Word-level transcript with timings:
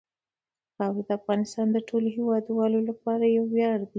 خاوره 0.75 1.03
د 1.07 1.09
افغانستان 1.19 1.67
د 1.71 1.77
ټولو 1.89 2.07
هیوادوالو 2.17 2.79
لپاره 2.89 3.23
یو 3.27 3.45
ویاړ 3.53 3.77
دی. 3.87 3.89